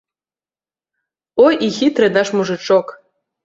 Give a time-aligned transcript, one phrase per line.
[1.45, 2.85] Ой, і хітры наш мужычок!